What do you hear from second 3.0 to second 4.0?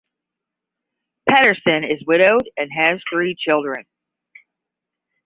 three children.